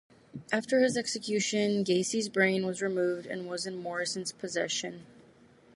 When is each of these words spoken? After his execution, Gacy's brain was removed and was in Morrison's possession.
After 0.51 0.79
his 0.81 0.97
execution, 0.97 1.83
Gacy's 1.83 2.27
brain 2.27 2.65
was 2.65 2.81
removed 2.81 3.27
and 3.27 3.47
was 3.47 3.67
in 3.67 3.77
Morrison's 3.77 4.31
possession. 4.31 5.05